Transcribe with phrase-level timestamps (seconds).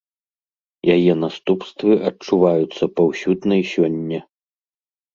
[0.95, 4.19] Яе наступствы адчуваюцца паўсюдна і сёння.